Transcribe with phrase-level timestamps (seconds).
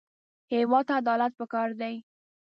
[0.53, 1.95] هېواد ته عدالت پکار دی